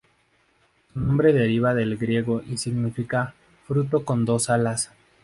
Su 0.91 0.99
nombre 0.99 1.31
deriva 1.31 1.75
del 1.75 1.95
griego 1.95 2.41
y 2.49 2.57
significa 2.57 3.35
"fruto 3.67 4.03
con 4.03 4.25
dos 4.25 4.49
alas". 4.49 4.89